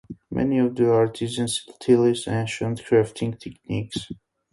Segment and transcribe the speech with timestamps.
[0.31, 4.09] Many of the artisans utilize ancient crafting techniques.